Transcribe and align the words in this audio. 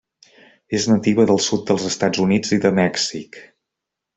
És 0.77 0.87
nativa 0.91 1.25
del 1.31 1.41
sud 1.49 1.67
dels 1.67 1.85
Estats 1.91 2.25
Units 2.25 2.57
i 2.59 2.63
de 2.65 2.75
Mèxic. 2.81 3.43